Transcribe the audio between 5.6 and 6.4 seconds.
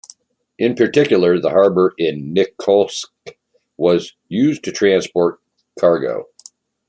cargo.